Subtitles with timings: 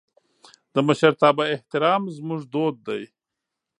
[0.73, 3.03] د مشرتابه احترام زموږ دود دی.